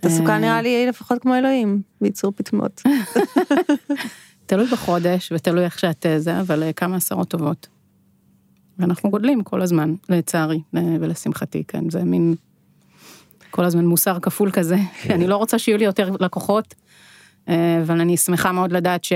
[0.00, 2.82] את עסוקה נראה לי לפחות כמו אלוהים, בייצור פטמות.
[4.48, 7.68] תלוי בחודש ותלוי איך שאת אה, זה, אבל אה, כמה עשרות טובות.
[8.78, 12.34] ואנחנו גודלים כל הזמן, לצערי ולשמחתי, כן, זה מין
[13.50, 15.14] כל הזמן מוסר כפול כזה, כן.
[15.14, 16.74] אני לא רוצה שיהיו לי יותר לקוחות,
[17.48, 19.12] אה, אבל אני שמחה מאוד לדעת ש...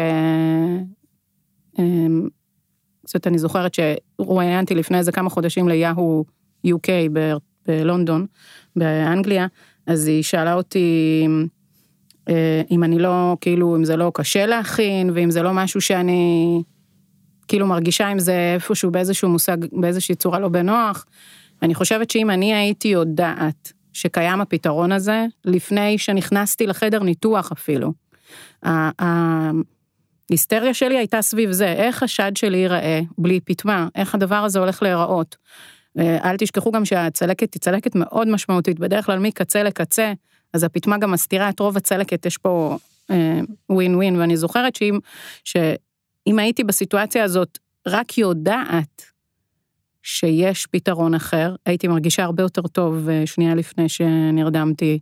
[3.05, 6.25] זאת אומרת, אני זוכרת שרואיינתי לפני איזה כמה חודשים ליהו
[6.67, 6.89] UK
[7.67, 8.27] בלונדון,
[8.77, 9.47] באנגליה,
[9.87, 11.45] אז היא שאלה אותי, אה,
[12.71, 16.63] אם אני לא, כאילו, אם זה לא קשה להכין, ואם זה לא משהו שאני,
[17.49, 21.07] כאילו, מרגישה עם זה איפשהו באיזשהו מושג, באיזושהי צורה לא בנוח.
[21.63, 27.93] אני חושבת שאם אני הייתי יודעת שקיים הפתרון הזה, לפני שנכנסתי לחדר ניתוח אפילו,
[30.31, 34.83] ההיסטריה שלי הייתה סביב זה, איך השד שלי ייראה בלי פטמה, איך הדבר הזה הולך
[34.83, 35.37] להיראות.
[35.99, 40.13] אה, אל תשכחו גם שהצלקת היא צלקת מאוד משמעותית, בדרך כלל מקצה לקצה,
[40.53, 42.79] אז הפטמה גם מסתירה את רוב הצלקת, יש פה
[43.71, 44.99] ווין uh, ווין, ואני זוכרת שאם,
[45.45, 49.03] שאם הייתי בסיטואציה הזאת רק יודעת
[50.03, 54.99] שיש פתרון אחר, הייתי מרגישה הרבה יותר טוב uh, שנייה לפני שנרדמתי.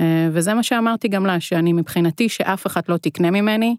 [0.00, 3.76] Uh, וזה מה שאמרתי גם לה, שאני מבחינתי שאף אחד לא תקנה ממני,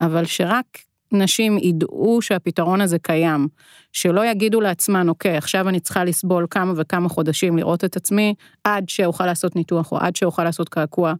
[0.00, 0.78] אבל שרק
[1.12, 3.48] נשים ידעו שהפתרון הזה קיים,
[3.92, 8.88] שלא יגידו לעצמן, אוקיי, עכשיו אני צריכה לסבול כמה וכמה חודשים לראות את עצמי, עד
[8.88, 11.14] שאוכל לעשות ניתוח, או עד שאוכל לעשות קעקוע,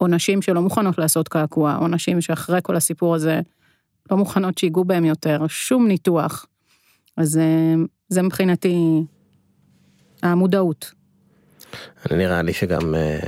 [0.00, 3.40] או נשים שלא מוכנות לעשות קעקוע, או נשים שאחרי כל הסיפור הזה
[4.10, 6.46] לא מוכנות שיגעו בהם יותר, שום ניתוח.
[7.16, 7.74] אז אה,
[8.08, 9.02] זה מבחינתי
[10.22, 11.03] המודעות.
[12.10, 13.18] נראה לי שגם אה,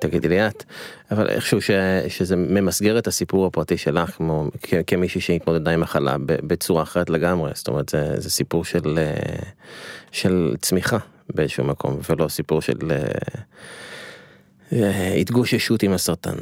[0.00, 0.64] תגידי לי את
[1.10, 1.70] אבל איכשהו ש,
[2.08, 4.50] שזה ממסגר את הסיפור הפרטי שלך כמו
[4.86, 9.38] כמישהי שהתמודדה עם מחלה בצורה אחרת לגמרי זאת אומרת זה, זה סיפור של אה,
[10.12, 10.98] של צמיחה
[11.34, 12.92] באיזשהו מקום ולא סיפור של
[14.72, 16.36] אה, התגוששות עם הסרטן.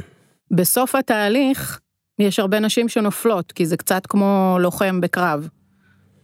[0.50, 1.80] בסוף התהליך
[2.18, 5.48] יש הרבה נשים שנופלות כי זה קצת כמו לוחם בקרב.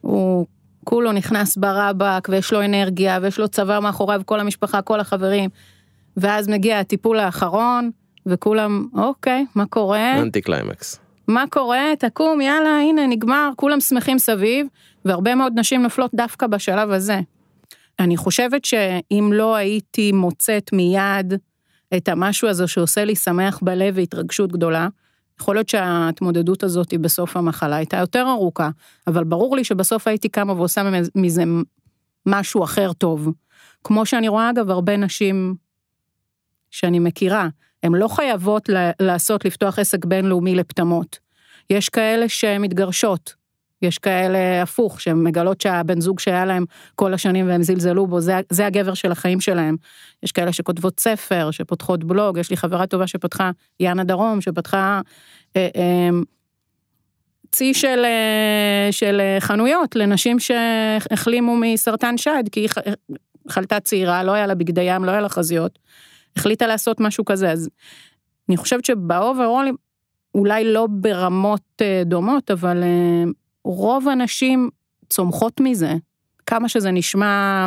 [0.00, 0.46] הוא
[0.84, 5.50] כולו נכנס ברבק, ויש לו אנרגיה, ויש לו צבא מאחוריו, כל המשפחה, כל החברים.
[6.16, 7.90] ואז מגיע הטיפול האחרון,
[8.26, 10.18] וכולם, אוקיי, מה קורה?
[10.18, 10.98] אנטי קליימקס.
[11.28, 11.84] מה קורה?
[11.98, 14.66] תקום, יאללה, הנה, נגמר, כולם שמחים סביב,
[15.04, 17.20] והרבה מאוד נשים נופלות דווקא בשלב הזה.
[18.00, 21.34] אני חושבת שאם לא הייתי מוצאת מיד
[21.96, 24.88] את המשהו הזה שעושה לי שמח בלב והתרגשות גדולה,
[25.40, 28.70] יכול להיות שההתמודדות הזאת בסוף המחלה הייתה יותר ארוכה,
[29.06, 30.82] אבל ברור לי שבסוף הייתי קמה ועושה
[31.14, 31.44] מזה
[32.26, 33.28] משהו אחר טוב.
[33.84, 35.54] כמו שאני רואה אגב הרבה נשים
[36.70, 37.48] שאני מכירה,
[37.82, 38.68] הן לא חייבות
[39.00, 41.18] לעשות, לפתוח עסק בינלאומי לפטמות.
[41.70, 43.34] יש כאלה שמתגרשות,
[43.82, 46.64] יש כאלה הפוך, שהן מגלות שהבן זוג שהיה להם
[46.94, 49.76] כל השנים והם זלזלו בו, זה, זה הגבר של החיים שלהם.
[50.22, 55.00] יש כאלה שכותבות ספר, שפותחות בלוג, יש לי חברה טובה שפתחה, יאנה דרום, שפתחה
[55.56, 56.08] אה, אה,
[57.52, 62.68] צי של, אה, של חנויות לנשים שהחלימו מסרטן שד, כי היא
[63.48, 65.78] חלתה צעירה, לא היה לה בגדי ים, לא היה לה חזיות,
[66.36, 67.68] החליטה לעשות משהו כזה, אז
[68.48, 69.70] אני חושבת שבאוברול,
[70.34, 73.24] אולי לא ברמות אה, דומות, אבל אה,
[73.64, 74.70] רוב הנשים
[75.10, 75.94] צומחות מזה,
[76.46, 77.66] כמה שזה נשמע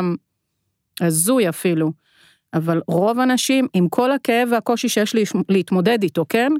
[1.00, 1.92] הזוי אפילו,
[2.54, 6.52] אבל רוב הנשים, עם כל הכאב והקושי שיש לי להתמודד איתו, כן?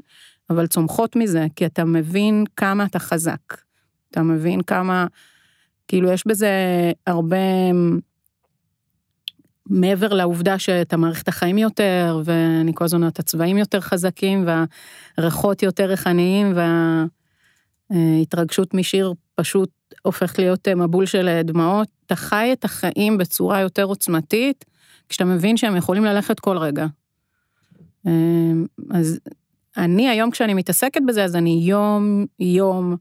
[0.49, 3.57] אבל צומחות מזה, כי אתה מבין כמה אתה חזק.
[4.11, 5.05] אתה מבין כמה,
[5.87, 6.51] כאילו יש בזה
[7.07, 7.37] הרבה
[9.69, 14.47] מעבר לעובדה שאתה מעריך את החיים יותר, ואני כל הזמן אומרת, הצבעים יותר חזקים,
[15.17, 16.53] והריחות יותר ריחניים,
[17.89, 19.69] וההתרגשות משיר פשוט
[20.01, 21.87] הופכת להיות מבול של דמעות.
[22.05, 24.65] אתה חי את החיים בצורה יותר עוצמתית,
[25.09, 26.85] כשאתה מבין שהם יכולים ללכת כל רגע.
[28.91, 29.19] אז
[29.77, 32.95] אני היום כשאני מתעסקת בזה, אז אני יום יום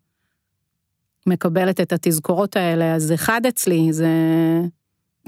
[1.27, 4.09] מקבלת את התזכורות האלה, אז אחד אצלי, זה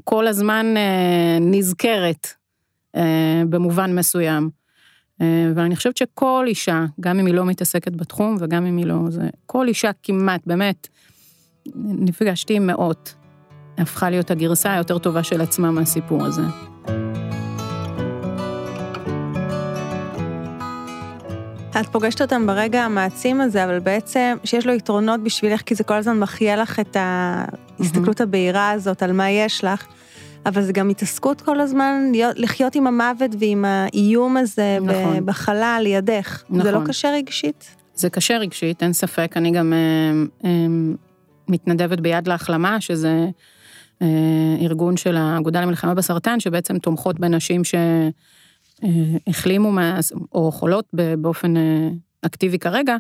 [0.05, 2.27] כל הזמן אה, נזכרת
[2.97, 4.58] אה, במובן מסוים.
[5.21, 8.99] אה, ואני חושבת שכל אישה, גם אם היא לא מתעסקת בתחום וגם אם היא לא,
[9.09, 10.89] זה, כל אישה כמעט, באמת,
[11.77, 13.15] נפגשתי עם מאות,
[13.79, 16.43] הפכה להיות הגרסה היותר טובה של עצמה מהסיפור הזה.
[21.81, 25.95] את פוגשת אותם ברגע המעצים הזה, אבל בעצם שיש לו יתרונות בשבילך, כי זה כל
[25.95, 29.87] הזמן מחיה לך את ההסתכלות הבהירה הזאת על מה יש לך,
[30.49, 35.27] אבל זה גם התעסקות כל הזמן להיות, לחיות עם המוות ועם האיום הזה נכון.
[35.27, 36.43] בחלל לידך.
[36.51, 36.63] נכון.
[36.63, 37.77] זה לא קשה רגשית?
[37.95, 39.33] זה קשה רגשית, אין ספק.
[39.37, 39.79] אני גם אה,
[40.45, 40.67] אה,
[41.49, 43.29] מתנדבת ביד להחלמה, שזה
[44.03, 44.07] אה,
[44.61, 47.75] ארגון של האגודה למלחמה בסרטן, שבעצם תומכות בנשים ש...
[49.27, 49.99] החלימו מה,
[50.33, 50.85] או חולות
[51.19, 51.89] באופן אה,
[52.23, 52.97] אקטיבי כרגע,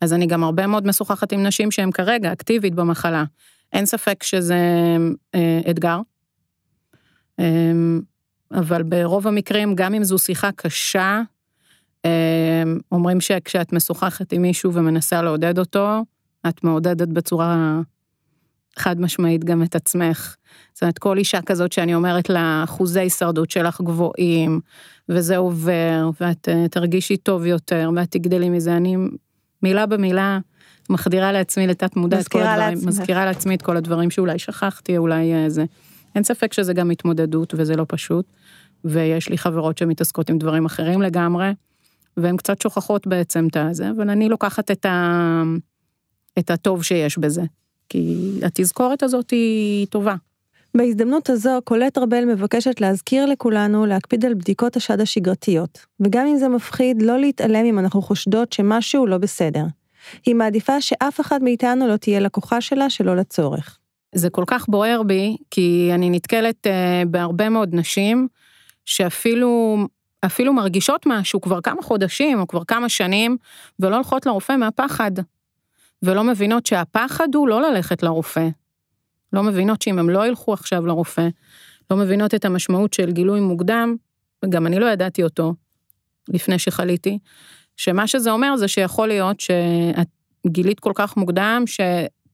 [0.00, 3.24] אז אני גם הרבה מאוד משוחחת עם נשים שהן כרגע אקטיבית במחלה.
[3.72, 4.58] אין ספק שזה
[5.34, 6.00] אה, אתגר, אה,
[8.52, 11.22] אבל ברוב המקרים, גם אם זו שיחה קשה,
[12.92, 16.04] אומרים שכשאת משוחחת עם מישהו ומנסה לעודד אותו,
[16.48, 17.80] את מעודדת בצורה
[18.78, 20.36] חד משמעית גם את עצמך.
[20.74, 24.60] זאת אומרת, כל אישה כזאת שאני אומרת לה, אחוזי הישרדות שלך גבוהים,
[25.08, 28.96] וזה עובר, ואת uh, תרגישי טוב יותר, ואת תגדלי מזה, אני
[29.62, 30.38] מילה במילה
[30.90, 32.88] מחדירה לעצמי לתת מודע את כל הדברים, לעצמך.
[32.88, 35.64] מזכירה לעצמי את כל הדברים שאולי שכחתי, אולי uh, זה.
[36.14, 38.26] אין ספק שזה גם התמודדות וזה לא פשוט,
[38.84, 41.50] ויש לי חברות שמתעסקות עם דברים אחרים לגמרי,
[42.16, 45.42] והן קצת שוכחות בעצם את הזה, אבל אני לוקחת את, ה...
[46.38, 47.42] את הטוב שיש בזה.
[47.88, 50.14] כי התזכורת הזאת היא טובה.
[50.74, 56.48] בהזדמנות הזו, קולט ארבל מבקשת להזכיר לכולנו להקפיד על בדיקות השד השגרתיות, וגם אם זה
[56.48, 59.64] מפחיד, לא להתעלם אם אנחנו חושדות שמשהו לא בסדר.
[60.26, 63.78] היא מעדיפה שאף אחד מאיתנו לא תהיה לקוחה שלה שלא לצורך.
[64.14, 68.28] זה כל כך בוער בי, כי אני נתקלת uh, בהרבה מאוד נשים
[68.84, 69.78] שאפילו
[70.26, 73.36] אפילו מרגישות משהו כבר כמה חודשים או כבר כמה שנים,
[73.80, 75.10] ולא הולכות לרופא מהפחד.
[76.02, 78.48] ולא מבינות שהפחד הוא לא ללכת לרופא.
[79.32, 81.28] לא מבינות שאם הם לא ילכו עכשיו לרופא,
[81.90, 83.96] לא מבינות את המשמעות של גילוי מוקדם,
[84.44, 85.54] וגם אני לא ידעתי אותו
[86.28, 87.18] לפני שחליתי,
[87.76, 90.08] שמה שזה אומר זה שיכול להיות שאת
[90.46, 91.62] גילית כל כך מוקדם,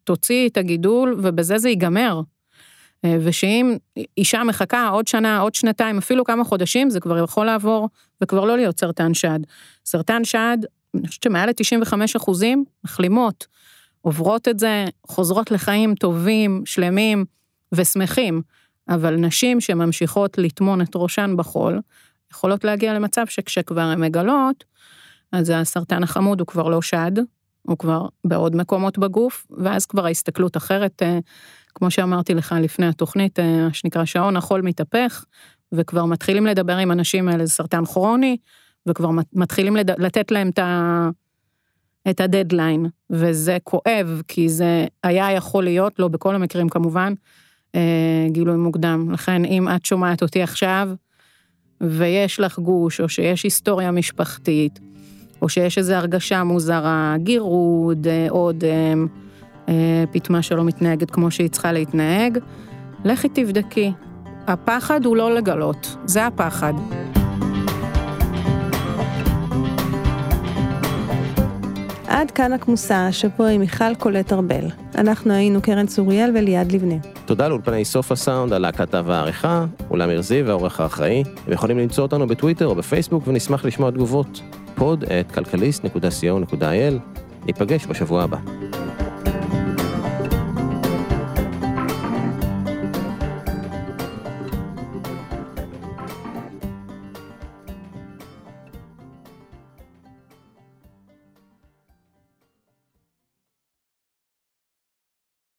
[0.06, 2.20] שתוציאי את הגידול ובזה זה ייגמר.
[3.04, 3.76] אה, ושאם
[4.18, 7.88] אישה מחכה עוד שנה, עוד שנתיים, אפילו כמה חודשים, זה כבר יכול לעבור
[8.20, 9.38] וכבר לא להיות סרטן שד.
[9.84, 10.58] סרטן שד,
[10.94, 13.46] אני חושבת שמעל ל-95 אחוזים מחלימות,
[14.00, 17.24] עוברות את זה, חוזרות לחיים טובים, שלמים
[17.72, 18.42] ושמחים,
[18.88, 21.80] אבל נשים שממשיכות לטמון את ראשן בחול,
[22.32, 24.64] יכולות להגיע למצב שכשכבר הן מגלות,
[25.32, 27.12] אז הסרטן החמוד הוא כבר לא שד,
[27.66, 31.18] הוא כבר בעוד מקומות בגוף, ואז כבר ההסתכלות אחרת, אה,
[31.74, 35.24] כמו שאמרתי לך לפני התוכנית, אה, מה שנקרא שעון החול מתהפך,
[35.72, 38.36] וכבר מתחילים לדבר עם אנשים זה סרטן כרוני,
[38.86, 40.00] וכבר מתחילים לד...
[40.00, 41.08] לתת להם את, ה...
[42.10, 47.12] את הדדליין, וזה כואב, כי זה היה יכול להיות, לא בכל המקרים כמובן,
[47.74, 49.10] אה, גילוי מוקדם.
[49.12, 50.88] לכן אם את שומעת אותי עכשיו,
[51.80, 54.80] ויש לך גוש, או שיש היסטוריה משפחתית,
[55.42, 58.64] או שיש איזו הרגשה מוזרה, גירוד, אה, עוד
[59.68, 62.38] אה, פטמה שלא מתנהגת כמו שהיא צריכה להתנהג,
[63.04, 63.92] לכי תבדקי.
[64.46, 66.72] הפחד הוא לא לגלות, זה הפחד.
[72.08, 74.64] עד כאן הכמוסה, השבוע עם מיכל קולט ארבל.
[74.94, 76.94] אנחנו היינו קרן צוריאל וליעד לבנה.
[77.26, 81.24] תודה לאולפני סוף הסאונד על הכתב והעריכה, אולם זיו העורך האחראי.
[81.46, 84.40] הם יכולים למצוא אותנו בטוויטר או בפייסבוק ונשמח לשמוע תגובות.
[84.78, 84.82] pod
[85.20, 86.94] את כלכליסט.co.il.
[87.46, 88.65] ניפגש בשבוע הבא.